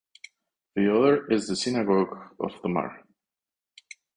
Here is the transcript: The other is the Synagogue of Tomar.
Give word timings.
The 0.75 0.91
other 0.91 1.27
is 1.27 1.45
the 1.47 1.55
Synagogue 1.55 2.17
of 2.39 2.59
Tomar. 2.63 3.03